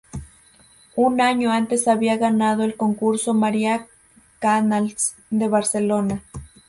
Un 0.95 1.21
año 1.21 1.51
antes 1.51 1.87
había 1.87 2.17
ganado 2.17 2.63
el 2.63 2.75
Concurso 2.75 3.35
María 3.35 3.85
Canals 4.39 5.15
de 5.29 5.47
Barcelona. 5.47 6.23